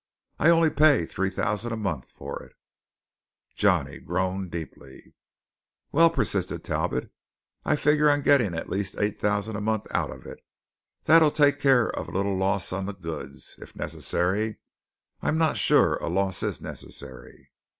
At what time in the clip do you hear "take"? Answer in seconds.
11.29-11.59